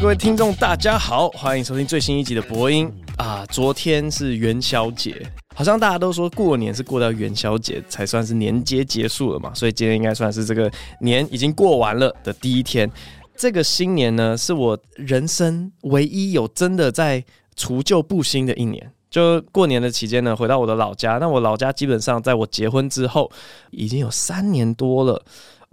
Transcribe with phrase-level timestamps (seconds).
[0.00, 3.46] 各位听众，大家好，欢迎收听最新一集的播音啊！
[3.48, 5.24] 昨天是元宵节，
[5.54, 10.70] 好像大家都说过年是过到元宵节才算是年节结束了嘛，所以今天应该算是这个
[11.00, 12.90] 年已经过完了的第一天。
[13.36, 18.90] 这个新年呢，是我人生唯一有真的在除旧布新的一年。
[19.08, 23.30] 就过年的期间呢，回到我的老家，那我老家基本上在我结婚之后
[23.70, 25.24] 已经有三年多了。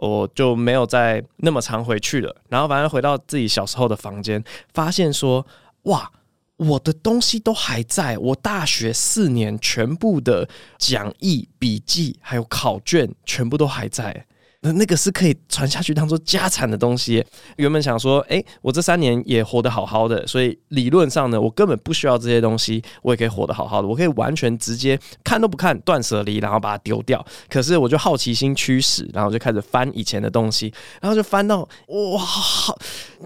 [0.01, 5.45] 我就没有再那么常回去了，然后反正回到自己小时候的房间，发现说，
[5.83, 6.11] 哇，
[6.57, 14.25] 我的东西都还在，我大学四年全部的讲义、笔记还有考卷全部都还在。
[14.63, 17.25] 那那个是可以传下去当做家产的东西。
[17.57, 27.25] 原本想说，哎、我这三年也活得好好的，所以理论上呢，我根本不需要这些东西，我也可以活得好好的，我可以完全直接看都不看，断舍离，然后把它丢掉。
[27.49, 32.77] 可是我就好奇心驱使，然后就开始翻以前的东西，然后就翻到哇，好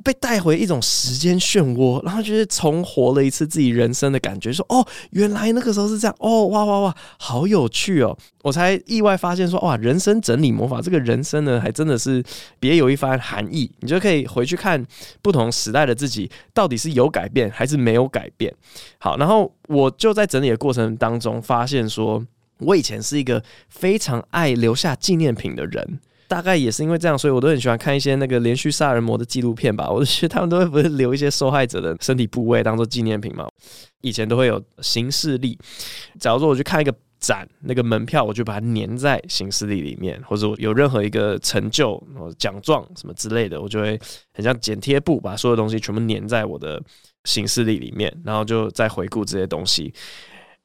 [0.05, 4.53] 被带回一种时间漩涡，然后就是重活了一次自己人生的感觉。
[4.53, 8.17] 说哦，原来那个时候是这样，哦，哇哇哇，好有趣哦！
[8.41, 11.24] 我才意外发现说，哇，人生整理魔法这个人。
[11.31, 12.23] 真的还真的是
[12.59, 14.85] 别有一番含义，你就可以回去看
[15.21, 18.53] 不同时代的自己到底是有改变还是没有改变。
[18.99, 22.25] 好，然后我就在整理的过程当中发现说，
[22.59, 29.89] 我以前是一个非常爱留下纪念品的人，大概也是因为这样，所以我都很喜欢看一些那个连续杀人魔的纪录片吧。
[29.89, 33.47] 我就觉得他们都会不会留一些受害者的身体部位当做纪念品嘛？
[34.01, 35.57] 以前都会有行事历，
[36.19, 36.93] 假如说我去看一个。
[37.25, 42.01] 展那个门票，我就把它粘在行事历里面，或者我有任何一个成就、
[42.37, 43.99] 奖状什么之类的，我就会
[44.31, 46.79] 很像剪贴布，把所有东西全部粘在我的
[47.23, 49.91] 行事历里面，然后就再回顾这些东西。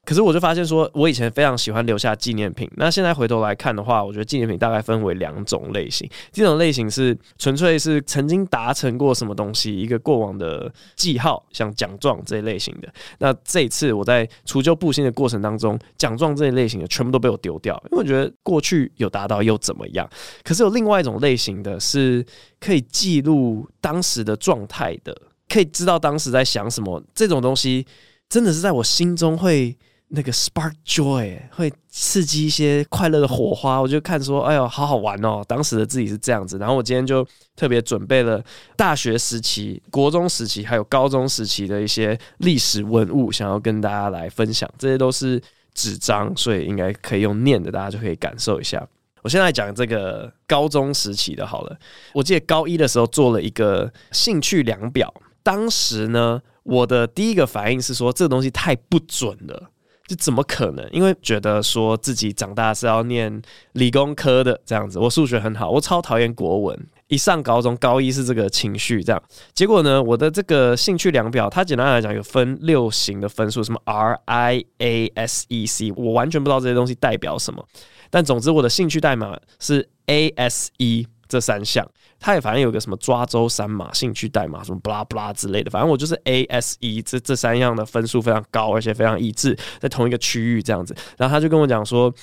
[0.06, 2.68] 可是我就发现说，我以前非常喜欢留下纪念品。
[2.76, 6.08] 那现在回头来看的话，我觉得纪念品大概分为两种类型。
[6.32, 12.92] 第一种类型是纯粹是曾经达成过什么东西，一个过往的记号，像奖状这一类型的。
[13.18, 20.08] 那这一次我在除旧布新的过程当中，奖状这一类型的全部都被我丢掉，因为我觉得过去有达到又怎么样？
[20.42, 22.24] 可是有另外一种类型的是
[22.58, 25.14] 可以记录当时的状态的，
[25.48, 27.00] 可以知道当时在想什么。
[27.14, 27.86] 这种东西
[28.30, 29.76] 真的是在我心中会。
[30.12, 35.40] 那个 spark joy 会刺激一些快乐的火花，我就看说，哎呦，好好玩哦！
[35.46, 38.42] 当时的自己是这样子，然后我今天就特别准备了
[38.76, 44.68] 大学时期、国中时期还有高中时期的一些历史文物，想要跟大家来分享。
[44.76, 45.40] 这些都是
[45.74, 48.84] 纸张，所以应该可以用念的，大家就可以感受一下。
[49.22, 51.78] 我现在讲这个高中时期的好了，
[52.14, 59.70] 我记得高一的时候做了一个兴趣量表，当时呢，我的第一个反应是说，这东西太不准了。
[60.10, 60.84] 这怎么可能？
[60.90, 63.40] 因为觉得说自己长大是要念
[63.74, 66.88] 理工科的这样子，我数学很好，我超讨厌国文。
[67.06, 69.22] 一上高中，高一是这个情绪这样。
[69.54, 77.64] 结果呢，我的这个兴趣量表，它简单来讲有分六型的分数，什么 R I A S E C，我完全不知道这些东西代表什么。
[78.10, 81.06] 但总之，我的兴趣代码是 A S E。
[81.30, 81.88] 这三项，
[82.20, 90.94] 它也反正有个什么抓周三码、兴趣代码什么布拉布拉之类的，反正我就是 A S E 这这三样的分数非常高，而且非常一致，在同一个区域这样子。
[91.16, 92.14] 然后他就跟我讲说：“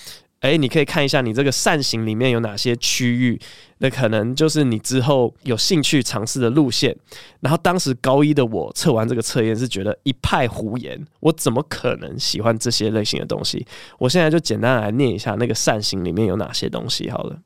[0.42, 3.42] 哎，你可以看一下你这个扇形里面有哪些区域，
[3.80, 6.96] 那可能就是你之后有兴趣尝试的路线。”
[7.42, 13.66] 然后当时高一的我测完这个测验是觉得一派胡言，我怎么可能喜欢这些类型的东西？
[13.98, 17.40] 我现在就简单来念一下那个扇形里面有哪些东西好了。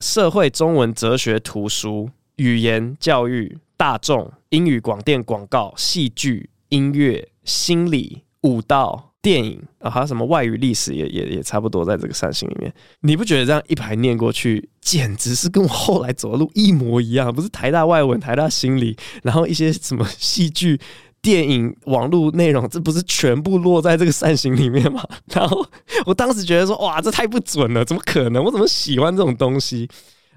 [0.00, 12.72] 社会、中文、哲学、图书、语言、教育、大众、英语、广电、广告、戏剧、音乐、心理、舞蹈、电影啊，还有什么外语、历史也也也差不多在这个扇形里面。
[13.00, 17.34] 你不觉得这样一排念过去，简直是跟我后来走的路一模一样？
[17.34, 20.80] 不是台大外文、台大心理，然后一些什么戏剧。
[21.22, 25.04] 电影、网络内容，这不是全部落在这个扇形里面吗？
[25.32, 25.66] 然后
[26.06, 28.42] 我当时觉得说，哇，这太不准了，怎么可能？
[28.42, 29.88] 我怎么喜欢这种东西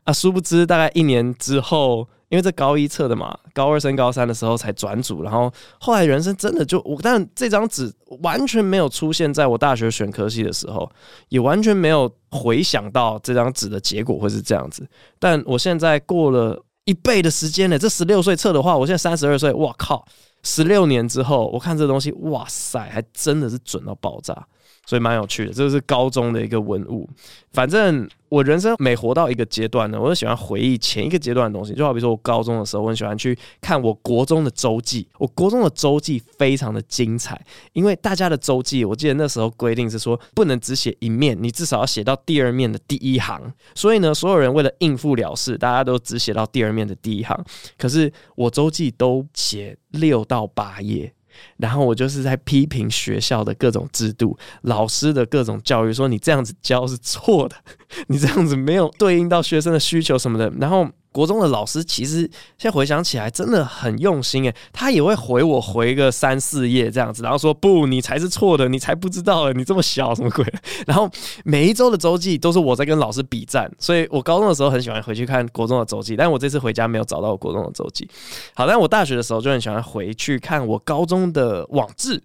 [0.04, 0.12] 啊？
[0.12, 5.50] 殊不知，大概一年之后，因为这高一测的嘛，高二升高三的时候才转组，然后
[5.80, 7.90] 后来人生真的就我，但这张纸
[8.22, 10.92] 完全没有出现在我大学选科系的时候，
[11.30, 14.86] 也完全没有回想到这张纸的结果会是这样子。
[15.18, 20.06] 但我现在过了一倍的时间了，这十六岁测的话，我现在三十二岁，哇靠！
[20.44, 24.48] 十六年之后，我看这东西，哇塞，还真的是准到爆炸。
[24.86, 25.54] 所以蛮有趣的。
[25.54, 27.10] 这个是高中的一个文物。
[27.52, 31.74] 反正我人生每活到一个阶段呢，我就喜欢回忆前一个阶段的东西。
[31.74, 35.08] 就好比说我高中的时候，我很喜欢去看我国中的周记。
[35.20, 37.40] 我国中的周记非常的精彩，
[37.74, 43.40] 因为大家的周记，我记得那时候规定是说不能只写一面，你至少要写到第二面的第一行。
[43.76, 47.40] 所以呢，所有人为了应付了事，大家都只写到第二面的第一行。
[47.78, 51.14] 可是我周记都写六到八页。
[51.58, 57.56] 然后我就是在批评学校的各种制度，老师的各种教育，说你这样子教是错的，
[58.08, 60.52] 你这样子没有对应到学生的需求什么的。
[60.60, 60.88] 然后。
[61.14, 62.22] 国中的老师其实
[62.58, 70.44] 现在回想起来真的很用心诶，他也会回我回个三四页这样子，然后说不，你才是错的，你才不知道，你这么小什么鬼？
[70.88, 71.08] 然后
[71.46, 78.10] 每一周的周记都是我在跟老师比战，所以我高中的时候很喜欢回去看国中的周记，但我这次回家没有找到我国中的周记。
[78.56, 82.20] 好，但我大学的时候就很喜欢回去看我高中的网志，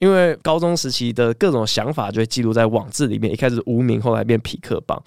[0.00, 5.02] 因为高中时期的各种想法就会记录在网志里面，一开始无名，后来变痞客邦。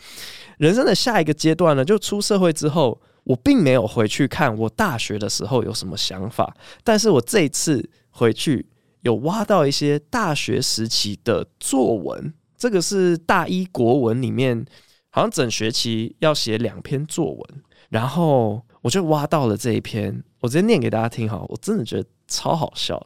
[0.57, 2.99] 人生的下一个阶段呢，就出社会之后。
[3.27, 8.65] 我并没有回去看我大学的时候有什么想法，但是我这次回去
[9.01, 14.65] 有挖到一些大学时期的作文，这个是大一国文里面，
[15.09, 23.05] 好像整学期要写两篇作文，然后我就挖到了这一篇，我直接念给大家听哈，我真的觉得超好笑。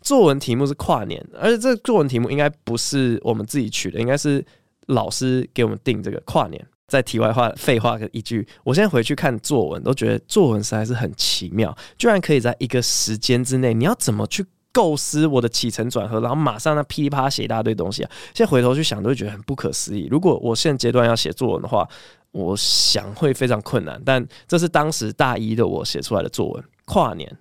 [0.00, 4.44] 作文题目是跨年，而且这个作文题目应该不是我们自己取的，应该是
[4.86, 6.66] 老师给我们定这个跨年。
[6.92, 18.10] 在题外话，废话一句，我现在回去看作文，都觉得作文实在是很奇妙，居然可以在一个时间之内，你要怎么去构思我的起承转合，然后马上那噼里啪啦写一大堆东西啊！
[18.34, 20.06] 现在回头去想，都会觉得很不可思议。
[20.10, 21.88] 如果我现阶段要写作文的话，
[22.30, 27.36] 我想会非常困难，但这是当时大一的我写出来的作文，跨年。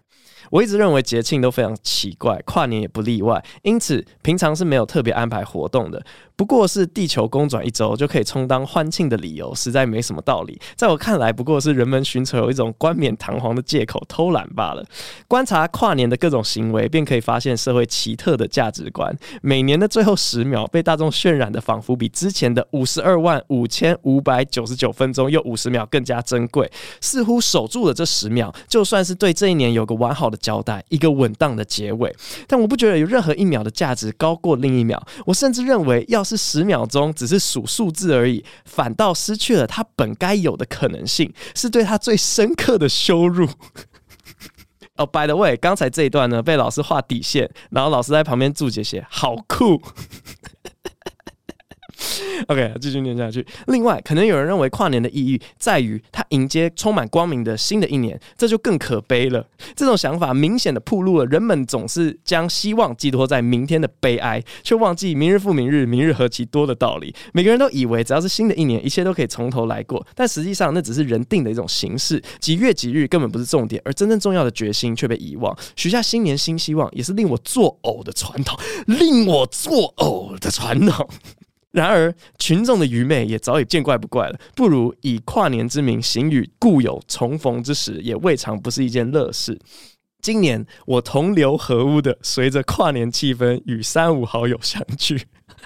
[0.50, 6.04] 我一直认为节庆都非常奇怪，跨年也不例外，因此平常是没有特别安排活动的。
[6.36, 10.60] 不过是地球公转一周就可以充当欢庆的理由，实在没什么道理。
[10.76, 14.84] 在我看来，不过是人们寻求有一种冠冕堂皇的借口偷懒罢了。
[15.28, 19.16] 观察跨年的各种行为，便可以发现社会奇特的价值观。
[19.44, 26.68] 每年的最后十秒被大众渲染的，仿佛比之前的五十二万五千五百九十九分钟又五十秒更加珍贵。
[27.00, 32.16] 似乎守住了这十秒，就算是对这一年有个完好的交代，一个稳当的结尾。
[32.48, 35.06] 但我不觉得有任何一秒的价值高过另一秒。
[35.26, 43.48] 我甚至认为，要是十秒钟只是数数字而已，反倒失去了它本该有的可能性，是对他最深刻的羞辱。
[44.96, 49.82] 哦、， By the way，刚才这一段呢，被老师画底线，然后老师在旁边注解写，好酷。
[52.48, 53.46] OK，继续念下去。
[53.68, 59.46] 另外，可能有人认为跨年的意义在于它迎接充满光明的新的一年，这就更可悲了。
[59.76, 67.14] 这种想法明显的暴露了人们总是将希望寄托在明天的悲哀，却忘记明日复明日，明日何其多的道理。
[67.34, 75.56] 每个人都以为只要是新的一年，一切都可以从头来过，但实际上那只是人定的一种形式，几月几日根本不是重点，而真正重要的决心却被遗忘。
[75.76, 78.58] 许下新年新希望，也是令我作呕的传统，
[78.88, 81.08] 令我作呕的传统。
[81.72, 84.38] 然而，群众的愚昧也早已见怪不怪了。
[84.56, 89.58] 不如以跨年之名行与故友重逢之时，也未尝不是一件乐事。
[90.22, 95.22] 今年我同流合污的，随着跨年气氛与三五好友相聚。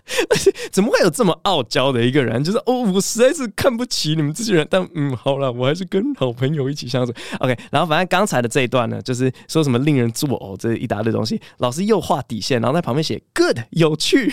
[0.72, 2.44] 怎么会有这么傲娇的一个人？
[2.44, 4.68] 就是哦，我实在是看不起你们这些人。
[4.70, 7.12] 但嗯，好了，我还是跟好朋友一起相处。
[7.40, 11.42] OK，然后反正刚才的这一段呢，就是说什么令人作呕这一大堆东西。
[11.58, 14.32] 老师又画底线，然后在旁边写 good 有趣。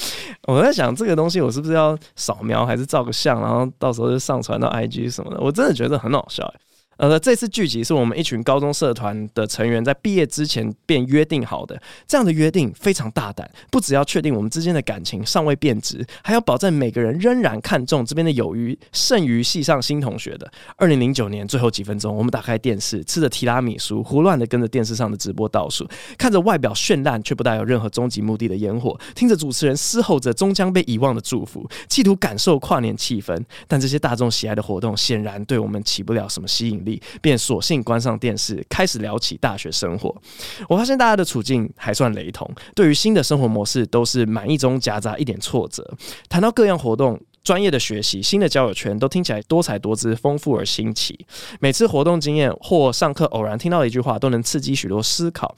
[0.48, 5.40] 我在想这个东西，我是不是要扫描，还是照个相，然后到时候就上传到 IG 什么的？
[5.40, 6.52] 我真的觉得很好笑。
[6.96, 11.80] 呃，这次聚集是我们一群高中社团的成员在毕业之前便约定好的。
[12.06, 20.50] 这样的约定非常大胆，不只要确定我们之间的感情尚未变质，还要保证每个人仍然看重这边的友谊胜于系上新同学的。
[20.76, 25.86] 二零零九年最后几分钟，我们打开电视，吃着提拉米苏，胡乱的跟着电视上的直播倒数，
[26.16, 33.38] 看着外表绚烂却不带有任何终极目的的烟火，听着主持人嘶吼着终将被遗忘的祝福，企图感受跨年气氛。
[33.68, 36.82] 但这些大众喜爱的活动显然对我们起不了什么吸引
[37.20, 40.14] 便索性关上电视，开始聊起大学生活。
[40.68, 45.96] 我发现大家的处境还算雷同，对于新的生活模式都是满意中夹杂一点挫折。
[46.28, 51.26] 谈到各样活动、专业的学习、新的交友圈，都听起来多彩多姿、丰富而新奇。
[51.60, 55.56] 每次活动经验或上课偶然听到的一句话，都能刺激许多思考。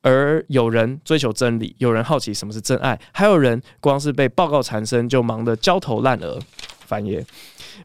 [0.00, 6.38] 而有人追求真理，有人好奇什么是真爱，还有人光是被报告缠身就忙得焦头烂额。
[6.86, 7.24] 翻页。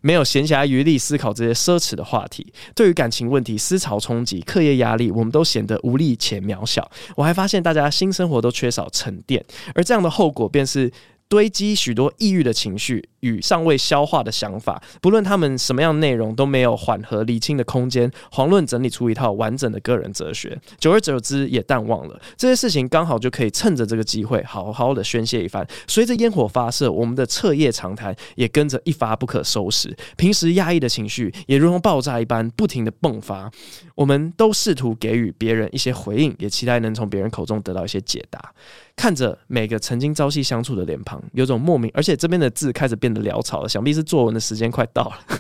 [0.02, 2.54] 没有闲暇余力思考这些奢侈的话题。
[2.76, 6.90] 对于感情问题、思潮冲击、课业压力，我们都显得无力且渺小。
[7.16, 9.44] 我还发现大家新生活都缺少沉淀，
[9.76, 10.92] 而这样的后果便是。
[11.30, 18.12] 堆积许多抑郁的情绪与尚未消化的想法，不论他们什么样内容，都没有缓和理清的空间。
[18.32, 25.66] 遑论整理出一套完整的个人哲学，久而久之也淡忘了这些事情，刚好就可以趁着这个机会好好的宣泄一番。
[25.88, 29.96] 随着烟火发射，我们的彻夜长谈也跟着一发不可收拾。
[30.18, 33.50] 平时压抑的情绪也如同爆炸一般不停的迸发。
[33.96, 38.54] 我们都试图给予别人一些回应，也期待能从别人口中得到一些解答。
[38.96, 45.40] 看着每个曾经朝夕相处的脸庞，有种莫名，而且这边的字开始变得潦草了，想必是作文的时间快到了。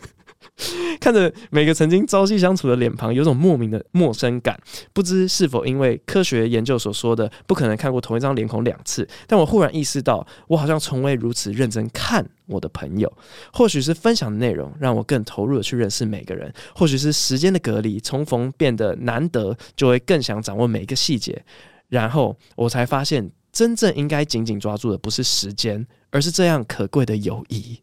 [1.01, 4.57] 看着每个曾经朝夕相处的脸庞，有种莫名的陌生感。
[4.93, 13.11] 不知是否因为科学研究所说的不可能看过同一张脸孔两次，但我忽然意识到，我好像从未如此认真看我的朋友。
[13.51, 21.43] 或许是分享的内容让我更投入的去认识每个人，或许是时间的隔离，重逢变得难得，就会更想掌握每一个细节。
[21.89, 23.31] 然后我才发现。
[23.53, 27.81] 真正应该紧紧抓住的不是时间，而是这样可贵的友谊。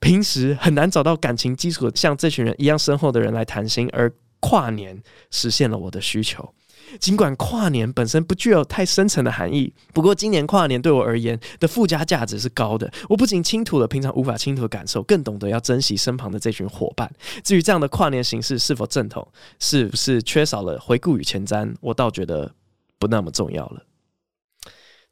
[0.00, 5.00] 平时很难找到感情基础像这群人一样深厚的人来谈心，而跨年
[5.30, 6.54] 实现了我的需求。
[6.98, 12.90] 尽管跨年本身不具有太深层的含义，不过今年跨年对我而言的附加价值是高的。
[13.08, 17.08] 我不仅倾吐了平常无法倾吐的感受，更懂得要珍惜身旁的这群伙伴。
[17.44, 22.52] 至于这样的跨年形式是否正统，是不是缺少了回顾与前瞻，我倒觉得
[22.98, 23.84] 不那么重要了。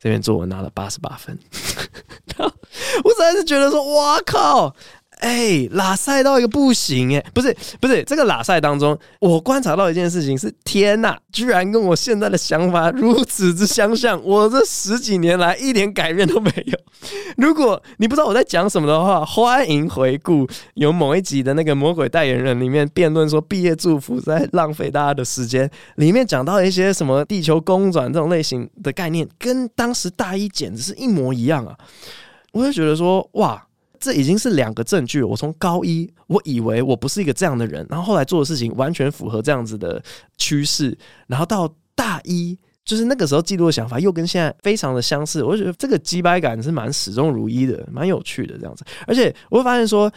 [0.00, 1.38] 这篇作文拿了八十八分，
[3.04, 4.75] 我实在是觉得说，哇靠！
[5.21, 14.23] 哎、拉赛到一个不行哎，不是不是，这个拉赛当中，我观察到一件事情是：天呐，居然跟我现在的想法如此之相像！
[14.23, 16.78] 我这十几年来一点改变都没有。
[17.37, 31.76] 如果你不知道我在讲什么的话，欢迎回顾有某一集的那个魔鬼代言人里面辩论说毕业祝福在浪费大家的时间，里面讲到一些什么地球公转这种类型的概念，跟当时大一简直是一模一样啊！
[32.59, 33.65] 我就觉得说，哇。
[34.00, 35.25] 这已经是两个证据。
[35.25, 40.00] 我从高一，我以为我不是一个这样的人，然后后来做的事情完全符合这样子的
[40.37, 40.97] 趋势，
[41.27, 45.43] 然后到大一，就是那个时候记录的想法又跟现在非常的相似。
[45.43, 48.85] 我就觉得这个击败感是蛮始终如一的，蛮有趣的这样子。
[49.05, 50.09] 而且我会发现说，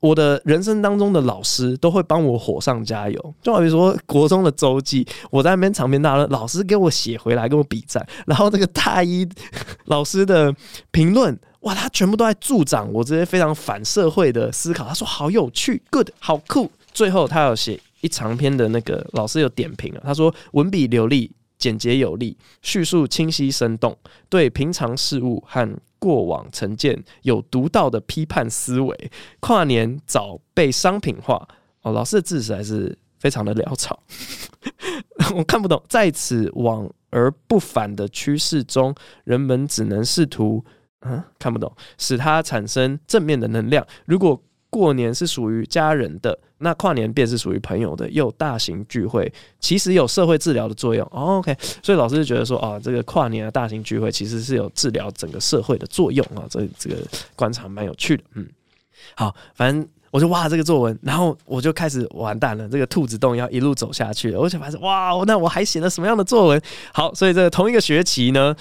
[0.00, 3.34] 我的人生当中的老师都会帮我火上加油。
[3.40, 9.24] 就好比说国中的周记，我在那边长篇大论，老师给我写回来，跟我比赞，然后这个大一
[9.86, 10.52] 老师的
[10.90, 11.38] 评论。
[11.60, 14.86] 哇，他全部都在助长我这些非常反社会的思考。
[14.86, 16.70] 他说好有趣，good，好酷。
[16.92, 23.96] 最后他有写一长篇的那个老师有点评啊，他说文笔流利、简洁有力，叙述清晰生动，
[24.28, 29.10] 对平常事物和过往成见有独到的批判思维。
[29.40, 31.46] 跨年早被商品化
[31.82, 34.00] 哦，老师的字实在是非常的潦草，
[35.34, 35.82] 我看不懂。
[35.88, 40.64] 在此往而不返的趋势中，人们只能试图。
[41.02, 43.86] 嗯，看不懂，使它产生正面的能量。
[44.04, 44.40] 如果
[44.70, 48.10] 过年是属于家人的，那跨年便是属于朋友的。
[48.10, 51.06] 又大型聚会，其实有社会治疗的作用。
[51.06, 56.44] ，OK，所以老师就觉得说，啊，这个跨年的大型聚会其实是有治疗整个社会的作用啊。
[56.50, 56.96] 这这个
[57.34, 58.24] 观察蛮有趣的。
[58.34, 58.46] 嗯，
[59.14, 64.32] 好，反正我就哇这个作文，然后我就开始完蛋了，这个兔子洞要一路走下去。
[64.32, 66.60] 我就发现哇，那我还写了什么样的作文？
[66.92, 68.54] 好，所以这个同一个学期呢。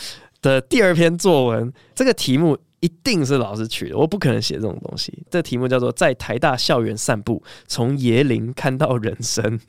[0.47, 5.25] 的第二篇作文，这个题目一定是老师取的，我不可能写这种东西。
[5.29, 9.59] 这题目叫做《在台大校园散步，从椰林看到人生》。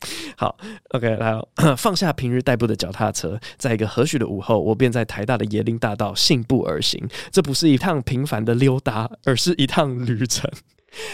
[0.38, 0.56] 好
[0.90, 1.38] ，OK，来，
[1.76, 7.06] 放下平日代步的脚踏车，在一个和煦的午后，我便在台大的椰林大道信步而行。
[7.30, 10.50] 这不是一趟平凡的溜达，而是一趟旅程。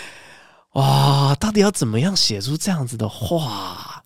[0.75, 4.05] 哇，到底要怎么样写出这样子的话？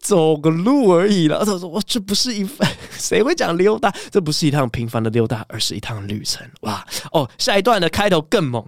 [0.00, 1.44] 走个路而已了。
[1.44, 2.66] 他说：“我这不是一番，
[3.00, 3.92] 谁会讲溜达？
[4.10, 8.64] 这不是一趟平凡的溜达，而是一趟旅程。”哇哦，下一段的开头更猛，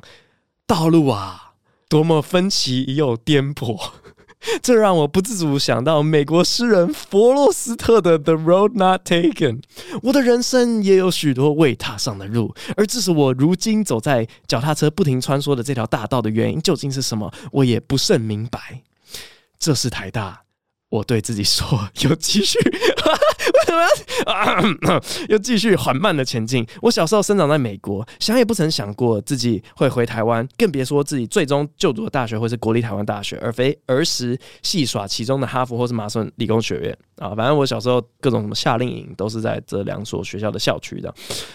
[0.67, 1.53] 道路啊，
[1.89, 3.79] 多么分歧又颠簸，
[4.63, 9.61] 这让我不自主想到美国诗人弗洛斯特的《The Road Not Taken》。
[10.03, 17.33] 我的人生也有许多未踏上的路，而致使我如今走在脚踏车不停穿梭的这条大道的原因究竟是什么？
[17.53, 18.83] 我也不甚明白。
[19.59, 20.41] 这是台大。
[20.89, 22.59] 我对自己说：“有继续，
[23.77, 25.03] 为什么要啊？
[25.29, 26.67] 又继续缓慢的前进。
[26.81, 37.35] 我小时候生长在美国，想也不曾想过自己会回台湾，更别说自己最终就读的大学会是国立台湾大学，而非儿时戏耍其中的哈佛或是麻省理工学院啊。
[37.35, 41.13] 反正我小时候各种什么夏令营都是在这两所学校的校区的。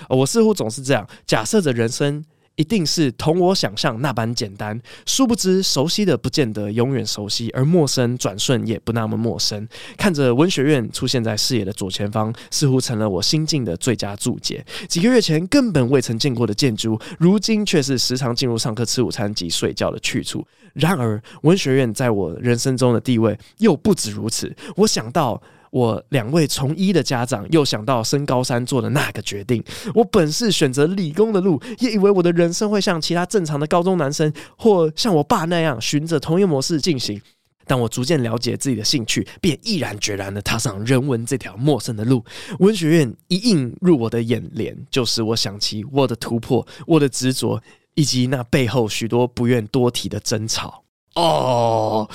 [0.09, 2.23] 我似乎总是这样假设着人生
[2.57, 4.79] 一定是同我想象那般简单。
[5.05, 9.65] 殊不知，熟悉的不见得永远熟悉，而陌生转瞬也不那么陌生。
[9.95, 14.65] 看着文学院出现在视野的左前方，似乎成了我心境的最佳注解。
[14.89, 20.45] 几个月前根本未曾见过的建筑，如今却是时常进入上课、吃午餐及睡觉的去处。
[20.73, 24.55] 然而，文学院在我人生中的地位又不止如此。
[24.75, 25.41] 我想到。
[25.71, 29.63] 我两位从医的家长又想到升高三做的那个决定。
[29.93, 37.21] 我本是选择理工的路，也以为我的人生会像其他正常的高中男生，或像我爸那样循着同一模式进行。
[37.69, 42.23] 但我逐渐了解自己的兴趣，便毅然决然地踏上人文这条陌生的路。
[42.59, 47.61] 文学院一映入我的眼帘，就使我想起我的突破、我的执着，
[47.93, 50.85] 以及那背后许多不愿多提的争吵。
[51.17, 52.07] 哦，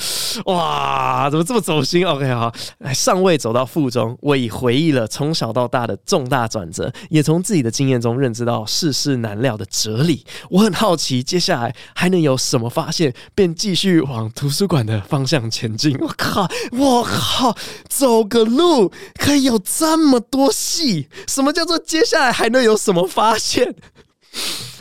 [0.45, 2.53] 哇，怎么这么走心？OK，好，
[2.95, 10.25] 尚未走到腹中，我已回忆了从小到大的重大转折，也从自己的经验中认知到世事难料的哲理。
[10.49, 15.97] 我很好奇，接下来还能有什么发现，便继续往图书馆的方向前进。
[16.01, 17.57] 我靠，我靠，
[17.89, 21.09] 走个路可以有这么多戏？
[21.27, 23.75] 什么叫做接下来还能有什么发现？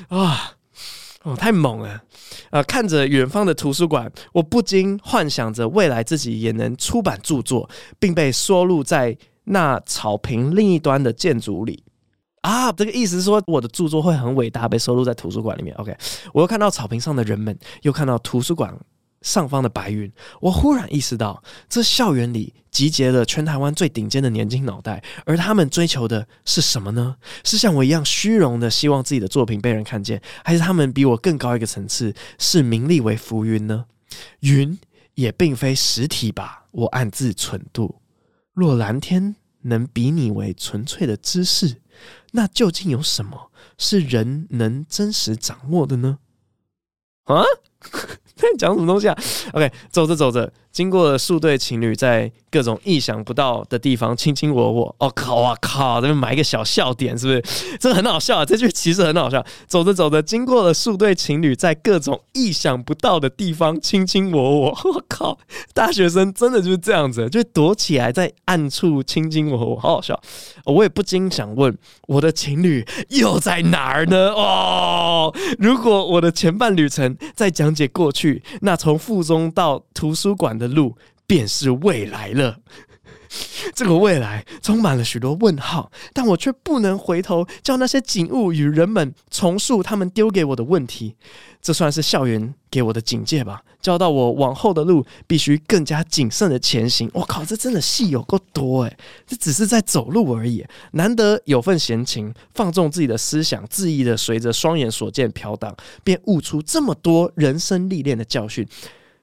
[0.10, 0.52] 啊，
[1.24, 2.02] 哦，太猛了！
[2.50, 7.70] 呃，看着远方的图书馆，我不禁幻想着未来自己也能出版著作，
[8.00, 11.84] 并被收录在那草坪另一端的建筑里。
[12.42, 15.76] 啊，这个意思是说我的著作会很伟大，被收录在图书馆里面。
[15.76, 15.96] OK，
[16.34, 18.76] 我又看到草坪上的人们，又看到图书馆。
[19.22, 27.16] 上方的白云，我忽然意识到，这校园里集结了全台湾最顶尖的年轻脑袋，而他们追求的是什么呢？
[27.44, 33.86] 是像我一样虚荣的希望自己的作品被人看见，还是他们比我更高一个层次，视名利为浮云呢？
[34.40, 34.78] 云
[35.14, 36.66] 也并非实体吧？
[36.72, 38.02] 我暗自忖度。
[38.54, 41.82] 若蓝天能比拟为纯粹的知识，
[42.32, 46.18] 那究竟有什么是人能真实掌握的呢？
[47.26, 47.44] 啊？
[48.58, 49.18] 讲什么东西啊
[49.54, 54.96] ？OK，走着走着，经过了数对情侣在各种意想不到的地方卿卿我我。
[55.00, 56.00] 哦靠啊靠！
[56.00, 57.78] 这边埋一个小笑点，是不是？
[57.80, 58.46] 这很好笑啊！
[58.46, 59.46] 这句其实很好笑。
[59.68, 64.70] 走着走着，经过了数对情侣在各种意想不到的地方卿卿我我。
[64.94, 65.38] 我靠！
[65.74, 70.20] 大学生真的就是这样子，就躲起来在暗处卿卿我我，好好笑。
[70.66, 74.30] 我也不禁想问，我的情侣又在哪儿呢？
[74.34, 78.42] 哦，如果我的前半旅程在讲解过去。
[78.62, 82.60] 那从附中到图书馆的路，便是未来了。
[83.74, 91.16] 这个未来充满了许多问号，但我却不能回头，叫那些景物与人们重塑他们丢给我的问题。
[91.62, 97.10] 这算是校园给我的警戒吧，教导我往后的路必须更加谨慎的前行。
[97.14, 108.68] 我靠，这真的戏有够多诶，这只是在走路而已，难得有份闲情，放纵自己的思想，恣意的随着双眼所见飘荡，便悟出这么多人生历练的教训。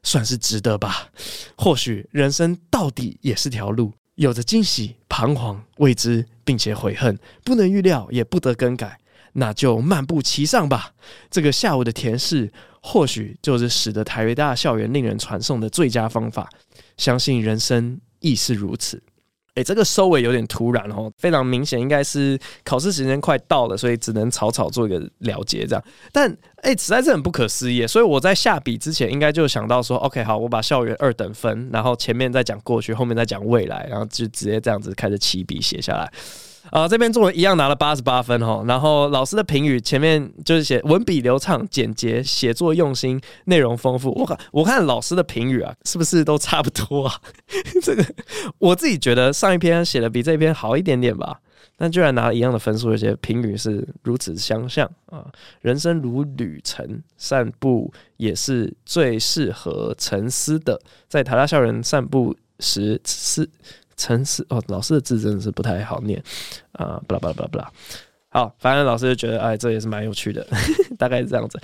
[0.03, 1.09] 算是值得吧。
[1.57, 8.99] 或许人生到底也是条路，有着惊喜、彷徨、未知，并且悔恨，不能预料，也不得更改。
[9.35, 10.93] 那就漫步其上吧。
[11.31, 12.51] 这个下午的甜事，
[12.83, 16.49] 或许就是使得台北大校园令人传颂的最佳方法。
[16.97, 19.01] 相信人生亦是如此。
[19.59, 25.85] 诶，这个收尾有点突然哦，非常明显，应该是考试时间快到了，所以只能草草做一个了结这样。
[26.13, 26.31] 但
[26.63, 36.09] 诶，实在是很不可思议，所以我在下笔之前，应该就想到说，OK，好，我把校园二等分，然后前面再讲过去，后面再讲未来，然后就直接这样子开始起笔写下来。
[36.71, 44.11] 啊、呃，这篇作文一样拿了八十八分哈，然后老师的评语前面就是写文笔流畅、简洁、写作用心、内容丰富。
[44.13, 47.15] 我看我看老师的评语啊，是不是都差不多啊？
[47.83, 48.05] 这个
[48.59, 51.41] 我自己觉得上一篇写的比这篇好一点点吧，
[51.77, 55.25] 但居然拿了一样的分数，而且评语是如此相像啊！
[55.63, 60.79] 人生如旅程，散步也是最适合沉思的，
[61.09, 63.49] 在台大校园散步时是。
[63.99, 66.23] 沉思哦，老师的字真的是不太好念
[66.73, 66.99] 啊！
[67.07, 67.73] 巴拉巴拉巴拉巴拉，
[68.31, 70.47] 好，反正老师就觉得，哎，这也是蛮有趣的，
[70.97, 71.61] 大概是这样子。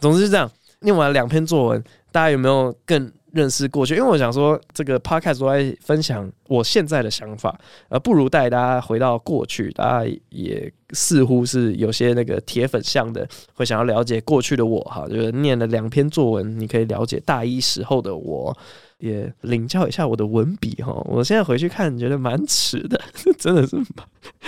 [0.00, 0.50] 总之是这样，
[0.80, 3.94] 念完两篇作文，大家有没有更认识过去？
[3.96, 7.56] 因为我想说，这个 podcast 我在分享我现在的想法，
[7.88, 9.70] 而不如带大家回到过去。
[9.72, 18.56] 大家也似乎是有些那个铁粉向的，会想要了解过去的我哈，就是念了两篇作文，你可以了解大一时候的我。
[18.98, 23.00] 也领教一下我的文笔哈，我现在回去看觉得蛮耻的，
[23.38, 23.86] 真的是蛮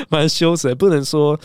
[0.08, 1.38] 蛮羞耻，不能说，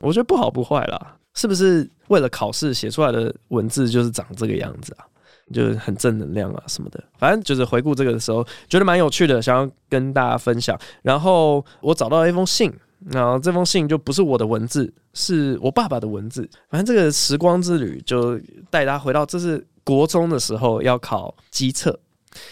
[0.00, 5.06] 我觉得不好不坏啦，是不是为了考试写出来的文字就是长这个样子啊？
[5.52, 10.78] 就是很正能量啊什么的，反正就是回顾这个的时候觉得蛮有趣的，想要跟大家分享。
[11.02, 12.72] 然后我找到一封信，
[13.06, 16.48] 然后这封信就不是我的文字，是我爸爸的文字。
[16.68, 18.38] 反正这个时光之旅就
[18.70, 21.98] 带他回到这是国中的时候要考基测，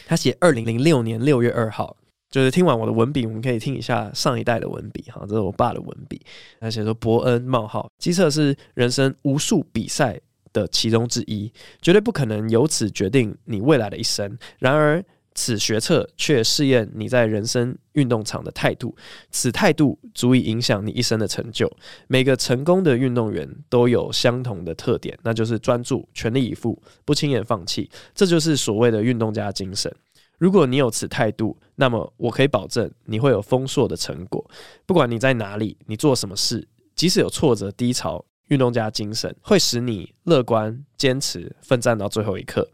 [0.06, 1.96] 他写二零零六年六月二号。
[2.30, 6.20] 就是听完我的文笔，我们可以听一下上一代的文笔哈，这是我爸的文笔。
[6.60, 10.20] 他写说：“伯恩冒号，机测是人生无数比赛
[10.52, 14.38] 的其中之一，绝对不可能由此决定你未来的一生。
[14.58, 15.02] 然而，
[15.40, 18.96] 此学测却试验你在人生运动场的态度，
[19.30, 21.70] 此态度足以影响你一生的成就。
[22.08, 27.88] 每个成功的运动员都有相同的特点，那就是专注、全力以赴、不轻言放弃。
[28.16, 29.94] 这就是所谓的运动家精神。”
[30.38, 34.44] 如果你有此态度，那么我可以保证你会有丰硕的成果。
[34.86, 42.68] 不管你在哪里，你做什么事，即使有挫折低潮，运动家精神会使你乐观、坚持、奋战到最后一刻。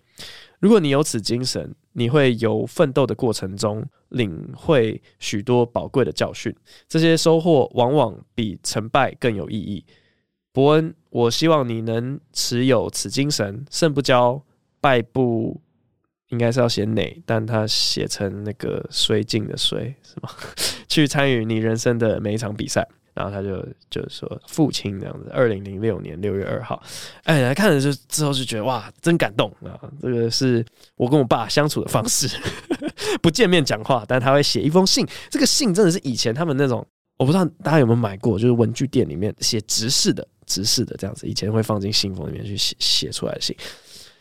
[0.60, 6.54] 如果你有此精神，你会由奋斗的过程中领会许多宝贵的教训。
[6.86, 9.84] 这些收获往往比成败更有意义。
[10.52, 14.42] 伯恩，我希望你能持有此精神，胜不骄，
[14.80, 15.60] 败不。
[16.28, 20.30] 应该是要写馁，但他写成那个绥靖的绥是吗？
[20.88, 25.30] 去参与你人生的每一场比赛，然后他就就是说父亲这样子。
[25.32, 26.82] 二零零六年六月二号，
[27.22, 29.78] 哎，来看了就之后就觉得哇，真感动啊！
[30.02, 30.64] 这个是
[30.96, 32.28] 我跟我爸相处的方式，
[33.22, 35.06] 不见面讲话，但他会写一封信。
[35.30, 43.56] 这个信真的是以前他们那种，我不知道大家有没有买过，就是文具店里面写直式的、直式的这样子，以前会放进信封里面去写写出来的信。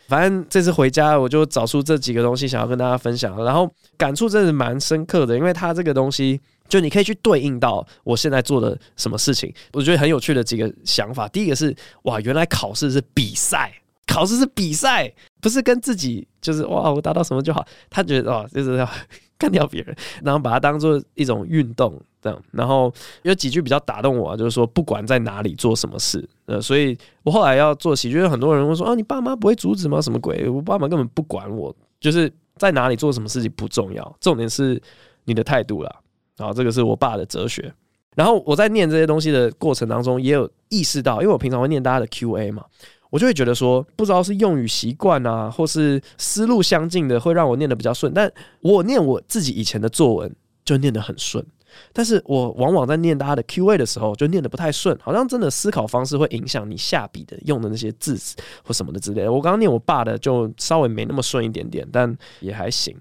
[0.09, 3.41] 反正这次回家，我就找出这几个东西，想要跟大家分享。
[3.43, 9.53] 然后感触真的蛮深刻的，因为他这个东西，就你可以去对应到我现在做的什么事情。
[9.73, 11.27] 我觉得很有趣的几个想法。
[11.27, 13.73] 第一个是，哇，原来考试是比赛，
[14.07, 17.65] 考试是比赛，不是跟自己就是哇，我达到什么就好。
[17.89, 18.89] 他觉得哇，就是要
[19.37, 22.01] 干掉别人，然后把它当做一种运动。
[22.23, 22.89] 这样，然后
[23.23, 30.01] 有几句比较打动我啊，就是说不管在哪里做什么事，呃，所以我后来要做喜剧，很多人会说啊，你爸妈不会阻止吗？
[30.01, 30.47] 什么鬼？
[30.47, 34.81] 我爸妈根本不管我，就是在哪里做什么事情不重要，重点是
[35.25, 35.93] 你的态度啦。
[36.37, 37.73] 然后这个是我爸的哲学。
[38.15, 42.63] 然后我在念这些东西的过程当中，也有意识到，因为我平常会念大家的 Q&A 嘛，
[43.09, 48.13] 我就会觉得说，不知道是用语习惯啊，或是思路相近的，会让我念得比较顺。
[48.13, 51.43] 但我念我自己以前的作文，就念得很顺。
[51.91, 58.15] 但是我往往在念大家的 Q&A 的时候，就念得不太顺，好像真的思考方式会影响你下笔的用的那些字
[58.63, 59.33] 或什么的之类的。
[59.33, 62.95] 我刚刚念我爸的，就稍微没那么顺一点点，但也还行。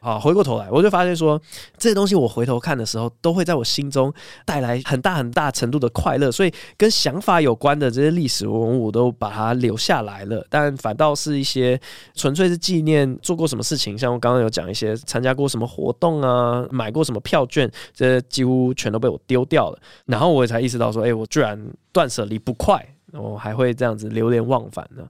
[0.00, 1.40] 好，回过头来，我就发现说，
[1.78, 4.12] 这些东西我回头看的时候，都会在我心中
[4.44, 6.30] 带来很大很大程度的快乐。
[6.30, 10.46] 所以跟想法有关的这些历史文物，我都把它留下来了。
[10.50, 11.80] 但反倒是一些
[12.14, 19.78] 纯粹是纪念做过什么事情，像我刚刚有讲一些参加过什么活动啊，买过什么票券，这几乎全都被我丢掉了。
[20.06, 21.58] 然后我也才意识到说，哎，我居然
[21.92, 22.84] 断舍离不快。
[23.14, 25.06] 我还会这样子流连忘返呢。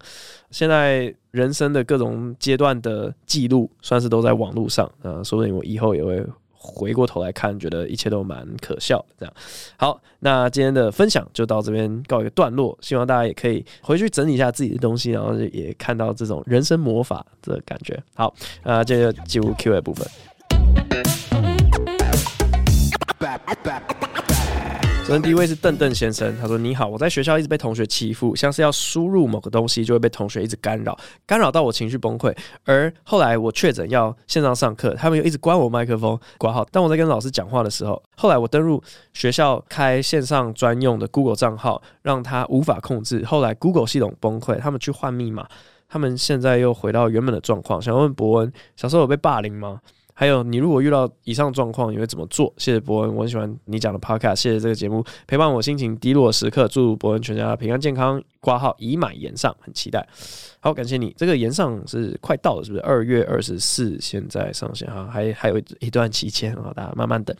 [0.51, 5.21] 现在人生的各种阶段的记录，算是都在网络上啊。
[5.25, 9.07] 说不定我以后也会回过头来看，觉得一切都蛮可笑的。
[9.21, 9.35] 这样，
[9.77, 12.79] 好，那今天的分享就到这边告一个段落。
[12.81, 18.01] 希望大家也可以回去整理一下自己的东西，然后也看到这种人生魔法的感觉。
[18.15, 20.07] 好，那，接着进入 Q&A 部分。
[25.13, 32.35] 首先第一位是邓邓先生，他说：“你好，我在学校一直被同学欺负，像是要输入某个东西就会被同学一直干扰，干扰到我情绪崩溃。
[32.65, 36.65] 而后来我确诊要线上上课，他们又一直关我麦克风挂号。
[36.73, 43.23] 当我在跟老师讲话的时候，后来我登入学校开线上专用的 Google 账号，让他无法控制。
[43.27, 45.47] 后来 Google 系统崩溃，他们去换密码，
[45.91, 47.83] 他们现在又回到原本的状况。
[47.83, 49.79] 想问伯恩，小时候有被霸凌吗？”
[50.15, 52.53] 还有，你如果遇到以上状况，你会怎么做？
[52.59, 56.69] 谢谢伯恩，我很喜欢你讲的 Podcast，谢谢这个节目陪伴我心情低落时刻。
[56.69, 60.07] 祝伯恩全家平安健康，挂号已满延上，很期待。
[60.61, 61.15] 好，感谢你。
[61.17, 62.83] 这个延上是快到了，是不是？
[62.83, 67.35] 二月二十四现在上线哈，还还有一段期间啊，大家慢慢等。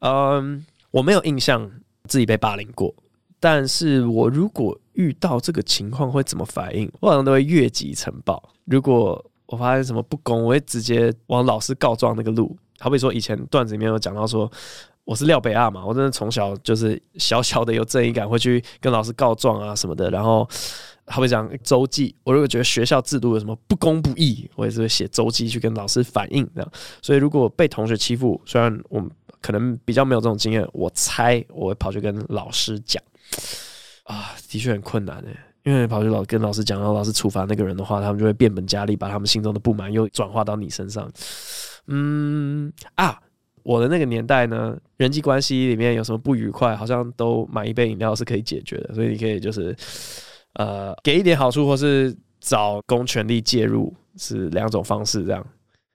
[0.00, 1.70] 嗯，我没有印象
[2.04, 2.92] 自己被霸凌过，
[3.38, 6.90] 但是我如果遇到这个情况会怎么反应？
[7.00, 8.42] 我好像都会越级呈报。
[8.64, 12.56] 如果我发现什么不公，我会直接往老师告状那个路。
[12.78, 14.50] 好比说以前段子里面有讲到说，
[15.04, 20.10] 我是廖北亚嘛，我真的从小就是小小的有正义感，会去跟老师告状啊什么的。
[20.10, 20.48] 然后
[21.06, 26.70] 好比讲周记，我如果觉得学校制度有什么不公不义，我也是会写周记去跟老师反映这样。
[27.02, 29.02] 所以如果被同学欺负，虽然我
[29.40, 33.02] 可能比较没有这种经验，我猜我会跑去跟老师讲。
[34.04, 35.36] 啊，的确很困难诶。
[35.68, 41.10] 因为跑去老跟老师讲，然后老师处罚那个人的话，他们就会变本加厉，把他们心中的不满又转化到你身上。
[41.88, 43.20] 嗯啊，
[43.62, 48.94] 我的那个年代呢，人际关系里面有什么不愉快，好像都买一杯饮料是可以解决的。
[48.94, 49.76] 所以你可以就是
[50.54, 55.22] 呃给一点好处，或是找公权力介入，是两种方式。
[55.26, 55.46] 这样。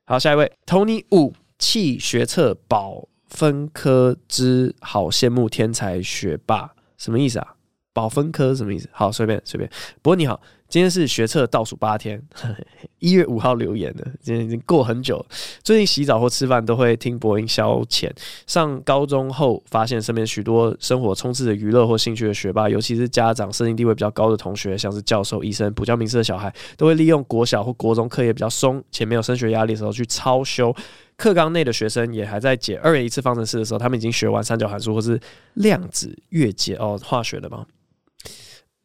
[0.06, 7.56] 好，下一位，Tony 五弃学测保分科之好羡慕天才学霸，什么意思啊？
[7.94, 8.90] 保分科什么意思？
[8.92, 9.70] 好，随便随便。
[10.02, 10.42] 不过你好。
[10.70, 12.20] 今天是学测倒数八天，
[12.98, 15.26] 一月五号留言的，今天已经过很久了。
[15.62, 18.10] 最近洗澡或吃饭都会听播音消遣。
[18.48, 30.76] 上高中后，发现身边许多生活充斥着娱乐或兴趣的学霸，尤其是家长社经地位比较高的同学，像是教授、医生、补教名师的小孩，都会利用国小或国中课业比较松且没有升学压力的时候去超修。
[31.16, 35.20] 课纲内的学生也还在解二元一次方程式的时候，他们已经学完三角函数或是
[35.54, 37.64] 量子跃解哦，化学的吗？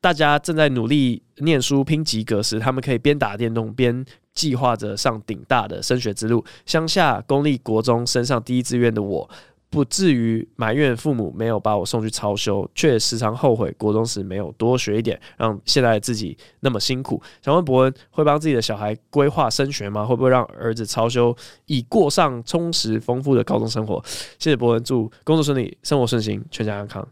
[0.09, 6.42] 大家正在努力念书拼及格时，他们可以边打电动边计划着上顶大的升学之路。
[6.64, 9.29] 乡下公立国中升上第一志愿的我，
[9.68, 17.23] 不至于埋怨父母没有把我送去超修，却时常后悔国中时没有多学一点，让现在的自己那么辛苦。
[17.42, 20.07] 想问博恩，会帮自己的小孩规划升学吗？
[20.07, 24.03] 会不会让儿子超修，以过上充实丰富的高中生活？
[24.38, 27.07] 谢谢博恩，祝工作顺利，生活顺心，全家安康。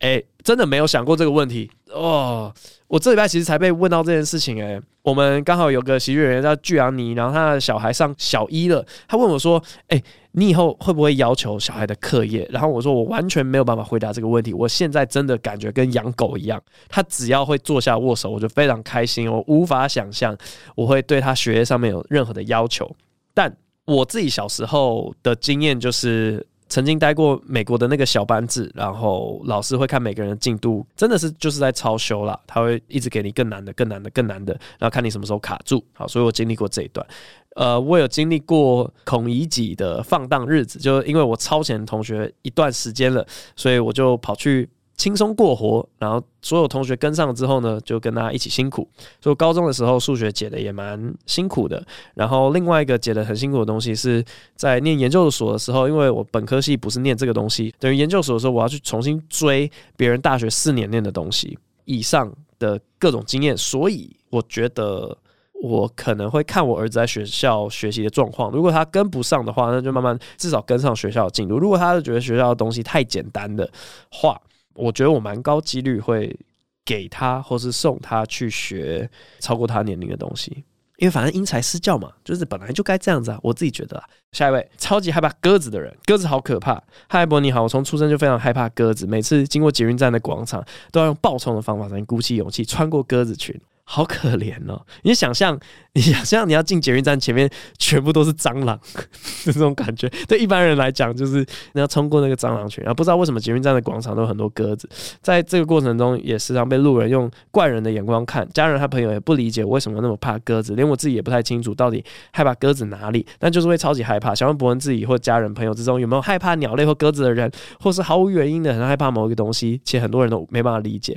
[0.00, 2.52] 哎、真的没有想过这个问题哦！
[2.86, 4.76] 我这礼拜其实才被问到这件事情、欸。
[4.76, 14.52] 哎，我们刚好有个喜剧演员叫巨阳尼，然后他的小孩上小一了，他问我说：“哎、你以后会不会要求小孩的课业？”然后我说：“我完全没有办法回答这个问题。
[14.52, 19.32] 我现在真的感觉跟养狗一样，他只要会坐下握手，我就非常开心。
[19.32, 20.36] 我无法想象
[20.74, 22.94] 我会对他学业上面有任何的要求。
[23.32, 23.56] 但
[23.86, 32.38] 我自己小时候的经验就是。”曾经待过美国的那个小班制，然后老师会看每个人的进度，真的是就是在超修啦。
[32.46, 35.84] 他会一直给你更难的、更难的、更难的，然后看你什么时候卡住。
[35.94, 37.06] 好，所以我经历过这一段。
[37.54, 44.68] 呃，我有经历过孔乙己的放荡日子，就因为我超前同学一段时间了，所以我就跑去。
[44.96, 48.88] 轻松过活，然后所有同学跟上之后呢，就跟大家一起辛苦。
[49.20, 51.84] 所以高中的时候数学解的也蛮辛苦的。
[52.14, 65.14] 然后另外一个解的很辛苦的东西是在念研究所的时候，因为我本科系不是念这个东西，等于研究所的时候我要去重新追别人大学四年念的东西以上的各种经验，所以我觉得
[65.62, 68.50] 我可能会看我儿子在学校学习的状况。
[68.50, 71.58] 如果他跟不上的话，那就慢慢至少跟上学校的进度。
[71.58, 73.70] 如果他是觉得学校的东西太简单的
[74.10, 74.40] 话，
[74.76, 76.38] 我觉得我蛮高几率会
[76.84, 79.10] 给他，或是送他去学
[79.40, 80.64] 超过他年龄的东西，
[80.98, 83.38] 因为反正因材施教嘛，就是本来就该这样子啊。
[83.42, 84.02] 我自己觉得。
[84.32, 86.82] 下一位，超级害怕鸽子的人，鸽子好可怕。
[87.08, 90.62] 嗨，博你好，我从出生就非常害怕鸽子，每次经过捷运站的广场，
[90.92, 93.58] 都要用爆冲的方法才能鼓起勇气穿过鸽子群。
[93.88, 94.84] 好可怜哦！
[95.02, 95.56] 你想象，
[95.94, 99.06] 你想象你要进捷运站，前面全部都是蟑螂的，
[99.46, 101.38] 这种感觉，对一般人来讲，就是
[101.72, 102.82] 你要冲过那个蟑螂群。
[102.82, 104.88] 然后不知道为什么捷运站的广场都有很多鸽子，
[105.22, 114.34] 在这个过程中也时常被路人用怪人的眼光看，家人和朋友也不理解我为什么那么怕鸽子，连我自己也不太清楚到底害怕鸽子哪里，但就是会超级害怕。
[114.34, 121.16] 想问博恩自己或家人朋友之中有没有害怕鸟类或鸽子的人，或是毫无原因的很害怕某一个东西，且很多人都没办法理解。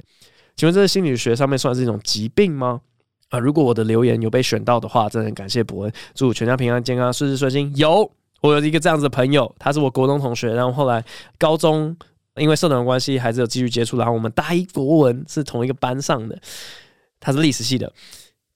[0.60, 2.82] 请问这是心理学上面算是一种疾病吗？
[3.30, 7.72] 啊，如果我的留言有被选到的话，真的很感谢伯恩，祝全家平安健康，事事顺心。
[7.78, 11.02] 有，我有一个这样子的朋友，他是我国中同学，然后后来
[11.38, 11.95] 高中
[12.36, 16.38] 因为社团关系还是有继续接触，然后我们大一国文是同一个班上的，
[17.22, 17.93] 他是历史系的，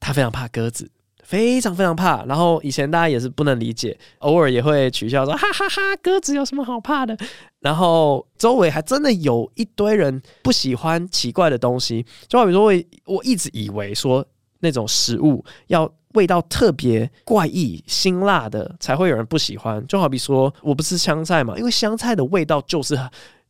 [0.02, 0.92] 他非常怕鸽子，
[1.34, 2.24] 非常非常怕。
[2.26, 7.18] 然后以前大家也是不能理解，偶尔也会取笑说哈哈哈哈，鸽子有什么好怕的？
[7.60, 12.72] 然后周围还真的有一堆人不喜欢奇怪的东西，就好比说我
[13.06, 14.24] 我一直以为说
[14.60, 22.96] 那种食物要味道特别怪异、辛辣的才会有人不喜欢，就好比说我不吃香菜嘛，因为香菜的味道就是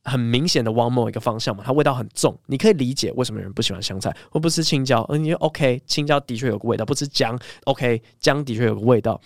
[0.04, 4.16] 很明显的往某一个方向嘛，它味道很重，你可以理解为什么人不喜欢香菜。
[4.32, 9.20] 我不吃青椒，嗯，你 OK，青椒的确有个味道，不吃姜，OK，姜的确有个味道。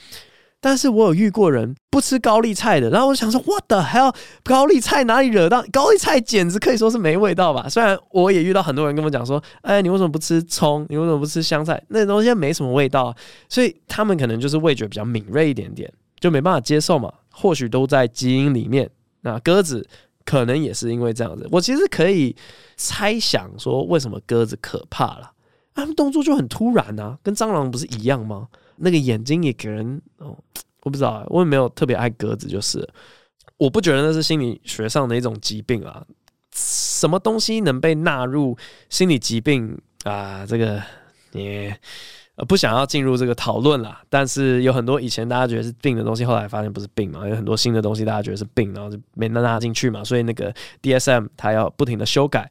[0.59, 4.13] 但是我有遇过人不吃高丽菜的，然后我想说，What the hell？
[4.43, 5.63] 高丽菜哪里惹到？
[5.71, 7.69] 高丽菜简直可以说是没味道吧。
[7.69, 10.83] 虽然我也遇到很多人跟我讲说，哎，你为什么不吃葱？
[10.89, 11.81] 你为什么不吃香菜？
[11.89, 13.15] 那东西没什么味道啊。
[13.47, 17.13] 所以他们可能就是味觉比较敏锐一点点，就没办法接受嘛。
[17.31, 18.89] 或许都在基因里面。
[19.21, 19.87] 那鸽子
[20.27, 21.47] 可能也是因为这样子。
[21.49, 22.35] 我其实可以
[22.75, 25.31] 猜想说，为什么鸽子可怕了？
[25.73, 28.49] 他们动作就很突然啊，跟蟑螂不是一样吗？
[28.75, 30.37] 那个眼睛也给人哦，
[30.81, 32.85] 我不知道，我也没有特别爱鸽子，就是
[33.55, 36.05] 我不觉得那是心理学上的一种疾病啊。
[36.53, 38.57] 什么东西能被纳入
[38.89, 40.45] 心理疾病啊？
[40.45, 40.83] 这个
[41.31, 41.73] 你
[42.37, 44.01] 呃，不想要进入这个讨论啦。
[44.09, 50.03] 但是有很多以前大家觉得是病的东西，后来发现不是病嘛，有很多新的东西大家觉得是病，然后就没能拉进去嘛。
[50.03, 52.49] 所以那个 DSM 它要不停的修改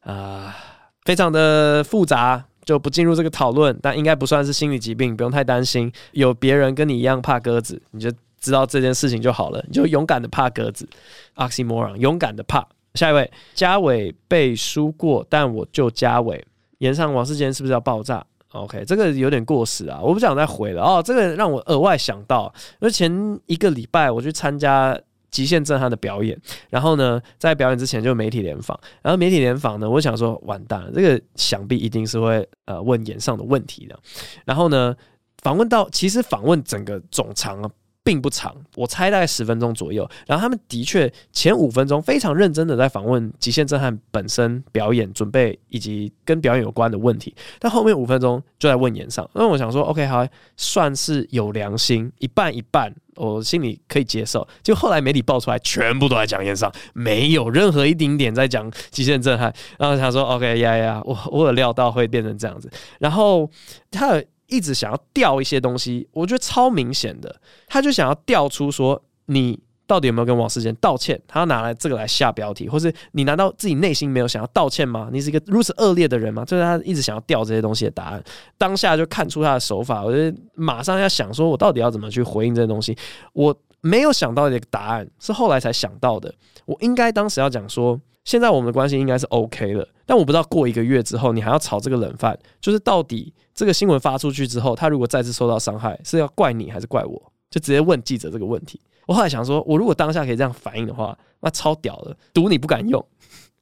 [0.00, 0.56] 啊、
[1.04, 3.78] 非常的复杂，就不进入这个讨论。
[3.80, 5.90] 但应该不算是心理疾病，不用太担心。
[6.12, 10.88] 有别人跟你一样怕鸽子，你就知道这件事情就好了，你就勇敢的怕鸽子。
[11.36, 12.66] Oxymoron，勇敢的怕。
[12.94, 16.44] 下一位，嘉伟被输过，但我就嘉伟。
[16.78, 21.02] 炎上王世坚是不是要爆炸？OK，这个有点过时啊，我不想再回了哦。
[21.04, 24.98] 这个让我额外想到，因为前一个礼拜我去参加
[25.30, 26.38] 极限震撼的表演，
[26.70, 33.98] 然后呢，在表演之前就媒体联访，然后媒体联访呢，我想说完蛋了，这个想必一定是会呃问演上的问题的。
[34.44, 34.96] 然后呢，
[35.42, 37.70] 访问到其实访问整个总长啊。
[38.08, 40.08] 并不长，我猜大概十分钟左右。
[40.26, 49.28] 然后他们的确前五分钟非常认真的在访问《极限震撼》本身表演准备以及跟表演有关的问题，但后面五分钟就在问演上。
[49.34, 54.48] 那我想说，OK，好，算是有良心，一半一半，我心里可以接受。
[54.62, 59.52] 就后来媒体爆出来，全部都在讲演上，没有任何一丁点在讲《极限震撼》。
[59.78, 63.50] 然后他说：“OK，呀呀，我我有料到会变成这样子。”然后
[63.90, 64.24] 他有。
[64.48, 75.08] 一直想要调一些东西，我觉得超明显的，他就想要调出说你到底有没有跟王世坚道歉，他要拿来这个来下标题，或是你难道自己内心没有想要道歉吗？
[75.10, 76.44] 你是一个如此恶劣的人吗？
[76.44, 78.22] 就是他一直想要调这些东西的答案，
[78.58, 82.96] 当下就看出他的手法，我觉得马上要想说，我到底要怎么去回应这些东西？
[83.32, 86.34] 我没有想到的一个答案，是后来才想到的。
[86.66, 93.32] 我应该当时要讲说，现在我们的关系应该是 OK 了，但我不知道过一个月之后，你还要炒这个冷饭，就是到底。
[93.54, 97.32] 这个新闻发出去之后，他如果再次受到伤害，是要怪你还是怪我？
[97.48, 98.78] 就直接问记者这个问题。
[99.06, 102.14] 我后来想说，我如果当下可以这样反应的话，那超屌的。
[102.34, 103.02] 赌你不敢用，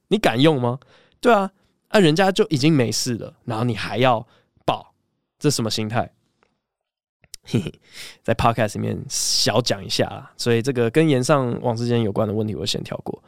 [0.09, 0.77] 你敢用吗？
[1.21, 1.49] 对啊，
[1.91, 4.27] 那、人家就已经没事了，然后你还要
[4.65, 4.93] 爆，
[5.39, 6.11] 这什么心态？
[7.43, 7.73] 嘿嘿，
[8.21, 10.33] 在 Podcast 里面小讲一下啦。
[10.35, 13.23] 所以这个跟炎上王之间有关的问题，我先跳过。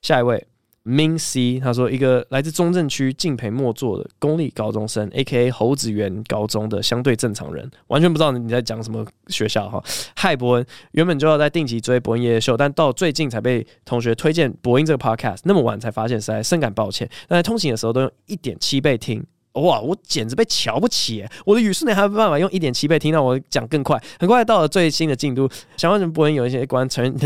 [0.00, 0.44] 下一位。
[0.82, 5.50] Min C，他说一个来自中正区敬陪末座的公立高中生，A.K.A.
[5.50, 9.82] 猴子园高中的相对正常人，完全不知道你在讲什么学校哈。
[10.16, 17.06] 嗨，伯恩，原本就要在定期追伯恩夜夜秀，但到最近才被同学推荐伯恩这个 Podcast，那么晚才发现，实在深感抱歉。
[17.28, 21.22] 但在通勤的时候都用一点七倍听，哇，我简直被瞧不起！
[21.44, 25.46] 我的语速呢还有办法用一点七倍听到我讲更快，很快到了最新的进度。
[25.76, 27.12] 想问什么博恩有一些关成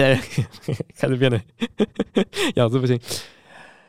[0.99, 1.40] 开始变得
[2.57, 2.99] 咬字不清。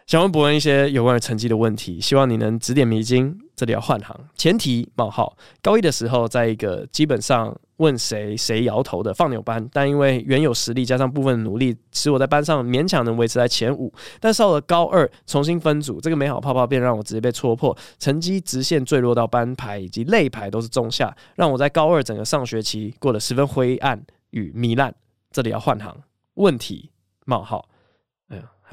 [0.06, 3.36] 想问博恩一些有关于成绩的问题，希望你能指点迷津。
[3.56, 5.36] 这里要换行，前提冒号。
[5.64, 13.92] 高一的时候，在一个基本上问谁谁摇头的放牛班，但因为原有实力加上部分努力，使我在班上勉强能维持在前五。
[14.20, 24.94] 但到了高二，重新分组，这个美好泡泡便让我直接被戳破，成绩直线坠落到班排以及类排都是中下，让我在高二整个上学期过得十分灰暗与糜烂。
[25.32, 25.98] 这里要换行，
[26.36, 26.92] 问题
[27.26, 27.68] 冒号。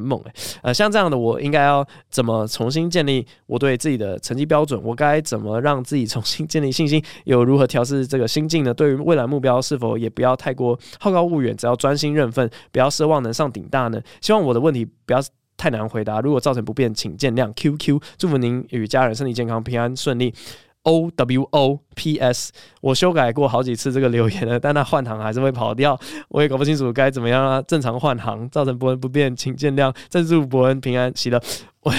[0.02, 4.80] 猛诶、呃，像这样的我应该要怎么重新建立我对自己的成绩标准？
[4.82, 7.02] 我该怎么让自己重新建立信心？
[7.24, 8.74] 有如何调试这个心境呢？
[8.74, 11.56] 对于未来目标，是否也不要太过好高骛远？
[11.56, 14.00] 只要专心认分，不要奢望能上顶大呢？
[14.20, 15.20] 希望我的问题不要
[15.56, 17.52] 太难回答，如果造成不便，请见谅。
[17.54, 20.34] QQ，祝福您与家人身体健康、平安顺利。
[20.83, 27.62] O W O P S，我修改过好几次这个留言了，但它换行还是会跑掉，我也搞不清楚该怎么样啊。
[27.62, 29.95] 正常换行造成伯恩不便，请见谅。
[30.11, 31.40] 祝祝伯恩平安喜乐，
[31.81, 31.92] 我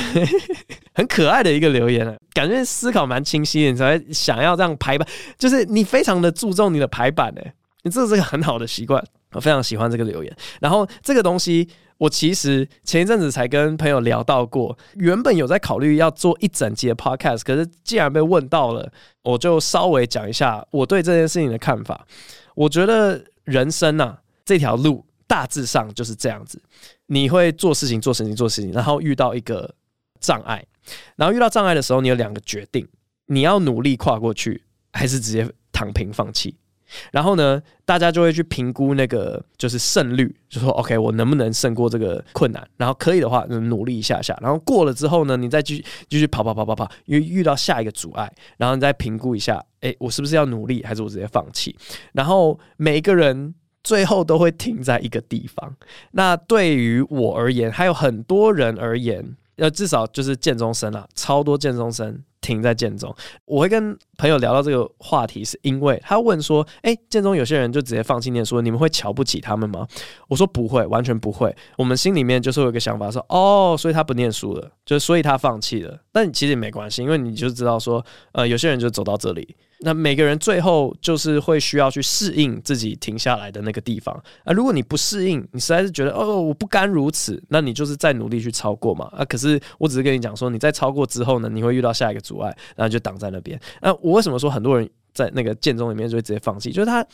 [0.93, 10.36] 很可爱的一个留言啊，感觉思考蛮清晰的，你才想要这样排版，就是你非常的注重你的排版诶，你这是个很好的习惯，我非常喜欢这个留言。
[10.60, 11.69] 然后这个东西。
[12.03, 22.05] 我其实前一阵子才跟朋友聊到过，原本有在考虑要做一整集的 podcast，可是既然被问到了，我就稍微讲一下我对这件事情的看法。
[22.55, 26.61] 我觉得人生啊，这条路大致上就是这样子，
[27.05, 29.73] 你会做事情、做事情、做事情，然后遇到一个
[30.19, 30.65] 障碍，
[31.15, 32.85] 然后遇到障碍的时候，你有两个决定：
[33.27, 36.57] 你要努力跨过去，还是直接躺平放弃。
[37.12, 42.67] 然后呢，大家就会去评估那个就是胜率，就说 OK，我能不能胜过这个困难？
[42.77, 44.38] 然后可以的话，就努力一下下。
[44.41, 51.75] 然后过了之后呢，你再继续继续跑跑跑跑跑，因为遇到下一个阻碍，然后你再评估一下，诶，我是不是要努力，还是我直接放弃？
[52.13, 53.53] 然后每一个人
[53.84, 55.75] 最后都会停在一个地方。
[56.12, 62.23] 那对于我而言，还有很多人而言，呃，至少就是建中生啊，超多建中生。
[62.43, 69.87] 停在建中，我会跟朋友聊到这个话题，是因为他问说：“诶，建中有些人就直接放弃念书，你们会瞧不起他们吗？”
[70.27, 71.55] 我说：“不会，完全不会。
[71.77, 75.97] 我们心里面就是有一个想法，说哦，所以他不念书了，就所以他放弃了。
[76.11, 79.56] 但其实也没关系，因为你就知道说，呃，有些人就走到这里，
[79.86, 84.15] 那每个人最后就是会需要去适应自己停下来的那个地方
[84.46, 84.54] 啊。
[84.54, 89.25] 如果你不适应，你实在是觉得哦，我不甘如此，那你就是再努力去超过嘛啊。
[89.25, 93.60] 可是我只是跟你讲说，你在超过之后呢，你会遇到下一个阻碍，然后就挡在那边。
[93.81, 96.71] 那我为什么说很多人在那个剑中里面就会直接放弃？
[96.71, 97.06] 就是他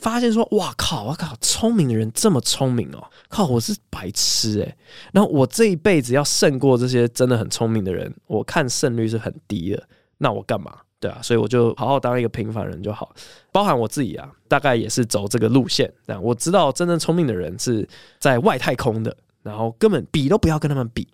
[0.00, 4.76] 发现说，哇靠，哇靠，聪明的人这么聪明哦，靠，我是白痴诶。
[5.12, 9.82] 然后我这一辈子要胜过这些真的很聪明的人，我看胜率是很低的。
[10.18, 10.78] 那我干嘛？
[11.00, 13.14] 对啊，所以我就好好当一个平凡人就好，
[13.52, 15.92] 包含我自己啊，大概也是走这个路线。
[16.06, 17.88] 这样我知道真正聪明的人是
[18.18, 21.06] 在外太空的，然后根本比都不要跟他们比，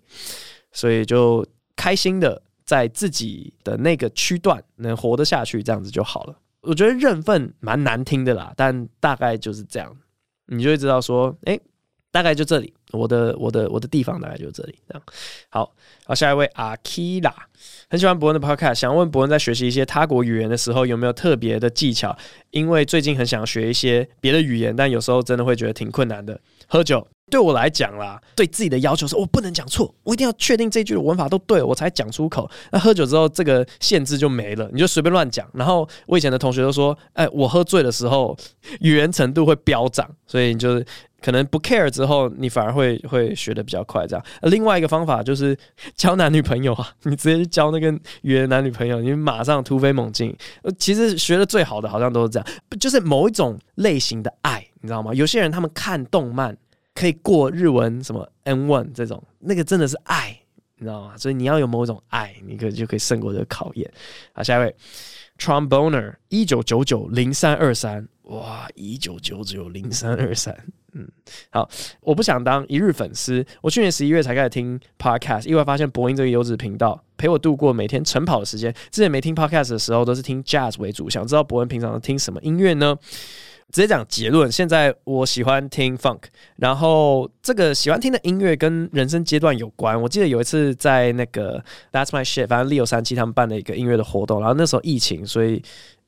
[0.71, 6.35] 所以就开心的在自己的那个区段能活得下去，这样子就好了。
[6.61, 9.95] 我觉得认份蛮难听的啦，但大概就是这样，
[10.47, 11.59] 你就会知道说，哎，
[12.15, 12.73] 大概就这里。
[12.93, 15.03] 我的我的我的地方大概就这里，这样
[15.49, 15.69] 好。
[16.05, 17.33] 好，下一位阿基拉，
[17.89, 22.15] 很喜欢博恩的 podcast，想问博恩在学习一些他国语言的时候有没有特别的技巧？
[22.51, 26.39] 因为最近很想学一些别的语言，但有时候真的会觉得挺困难的。
[26.67, 32.49] 喝酒对我来讲啦，对自己的要求是我不能讲错，我一定要确定这句的文法都对，我才讲出口。
[32.71, 35.45] 那喝酒之后，这个限制就没了，你就随便乱讲。
[35.53, 38.37] 然后我以前的同学都说，哎，我喝醉的时候
[38.79, 40.85] 语言程度会飙涨，所以你就是。
[41.25, 44.05] 可能不 care 之后，你反而会会学的比较快。
[44.05, 45.57] 这样，另外一个方法就是
[45.97, 50.35] 交男女朋友啊， 你直接去交那个语言男女朋友，你马上突飞猛进。
[50.61, 52.47] 呃其实学的最好的好像都是这样，
[52.79, 55.11] 就是某一种类型的爱，你知道吗？
[55.15, 56.55] 有些人他们看动漫
[56.93, 60.39] 可以过日文什么 N one 这种，那个真的是爱，
[60.77, 61.17] 你知道吗？
[61.17, 63.91] 所以你要有某一种爱，你可就可以胜过这个考验。
[64.33, 64.75] 好，下一位。
[65.37, 70.55] Tromboner 一九九九零三二三，哇，一九九九零三二三，
[70.93, 71.07] 嗯，
[71.51, 71.69] 好，
[72.01, 78.73] 我不想当一日粉丝，我去年十一月才开始听 podcast，意外发现博音这个优质频道陪我度过每天晨跑的时间。
[78.89, 82.97] 之前没听 podcast 的时候都是听 jazz 为主，想知道博恩平常都听什么音乐呢？
[83.71, 86.21] 直接讲结论，现在我喜欢听 funk，
[86.55, 90.01] 然后这个喜欢听的音乐跟人生阶段有关。
[90.01, 91.61] 我记得有一次在那个
[91.91, 95.61] That's My Shit，反正 Leo 三七他们办了一个音乐的活动，然后那时候疫情，所以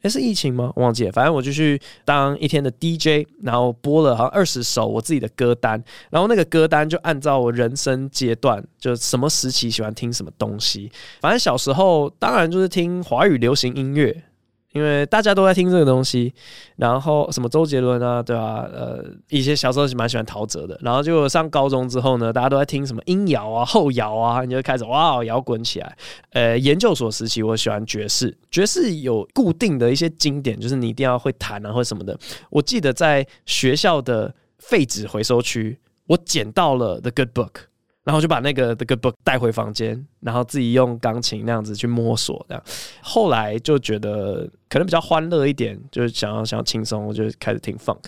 [0.03, 0.71] 诶是疫情吗？
[0.77, 10.89] 忘记了，反正我就去当一天的 DJ，然后播了好像二十首我自己的歌单，然后那个歌单就按照我人生阶段，就什么时期喜欢听什么东西。
[11.19, 14.23] 反正小时候当然就是听华语流行音乐。
[14.77, 16.31] 因为大家都在听这个东西，
[16.75, 18.69] 然后什么周杰伦啊，对吧、啊？
[18.71, 25.97] 呃，一些小时候是蛮喜欢陶喆的，然后就上高中之后呢，大家都在听什么音摇啊、后摇啊，你就开始哇摇滚起来。
[26.33, 32.15] 呃，研究所时期我喜欢爵士，爵士有固定的一些经典，就是你一定要会弹啊或什么的。
[32.51, 37.51] 我记得在学校的废纸回收区，我捡到了《The Good Book》。
[38.07, 42.63] 然后就把那个这个 book 带回房间，然后自己用钢琴那样子去摸索，这样。
[43.01, 47.99] 后来就觉得可能比较欢乐一点，就是想要想要轻松，我就开始听 funk。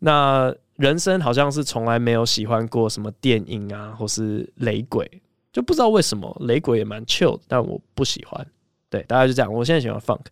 [0.00, 5.08] 那人生好像是从来没有喜欢过什么电音啊，或是雷鬼，
[5.52, 8.44] 就不知道为什么雷鬼也蛮 chill，但我不喜欢。
[8.90, 9.54] 对，大概就这样。
[9.54, 10.26] 我现在喜欢 funk。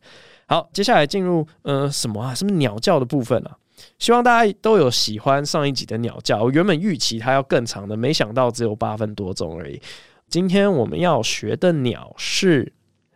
[0.49, 2.35] 好，接下来进入呃什么啊？
[2.35, 3.57] 什么鸟叫的部分啊？
[3.99, 6.43] 希望大家都有喜欢上一集的鸟叫。
[6.43, 9.80] 我原本预期它要更长的，没想到只有八分多钟而已。
[10.28, 12.72] 今天我们要学的鸟是，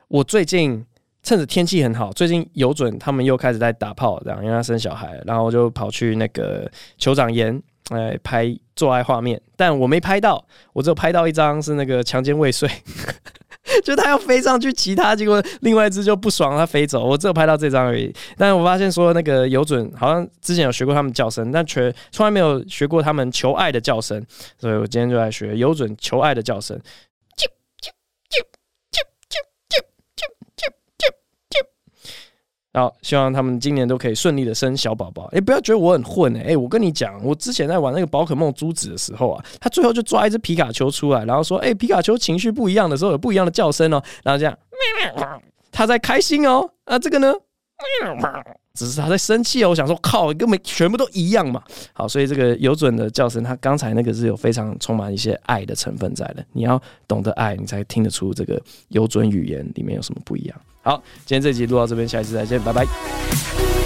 [0.08, 0.84] 我最近
[1.22, 7.60] 趁着天气很好，最近有准他们又开始在打炮，这样因为他生小孩，然后就跑去那个酋长岩
[7.90, 12.70] 来拍做爱画面，但我没拍到，我只有拍到一张是那个强奸未遂。
[13.88, 17.02] 就他要飞上去骑它，结果另外一只就不爽，它飞走。
[17.06, 18.14] 我只有拍到这张而已。
[18.36, 24.22] 但是我发现说那个有准好像之前有学过它们叫声，但却从来没有学过它们求爱的叫声，
[24.58, 26.78] 所以我今天就来学有准求爱的叫声。
[32.78, 35.24] 好，希望他们今年都可以顺利的生小宝宝。
[35.32, 36.56] 哎、不要觉得我很混哎、欸欸！
[36.56, 44.56] 我跟你讲，我之前在玩那个宝可梦珠子的时候啊，他最后就抓一只皮卡丘出来，然后说：“哎、皮卡丘情绪不一样的时候有不一样的叫声哦。”然后这样，
[45.72, 46.70] 他在开心哦。
[46.84, 47.34] 啊，这个呢，
[48.74, 49.70] 只是他在生气哦。
[49.70, 51.60] 我想说，靠，根本全部都一样嘛。
[51.92, 56.46] 好，所以这个有准的叫声，他刚才那个是有非常充满一些爱的成分在的。
[56.52, 60.56] 你要懂得爱，你才听得出这个有准语言里面有什么不一样。
[60.88, 63.77] 好，今天这集录到这边，下一次再见，拜拜。